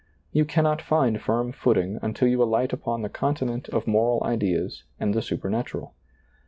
[0.31, 5.13] You cannot find firm footing until you alight upon the continent of moral ideas and
[5.13, 5.93] the supernatural.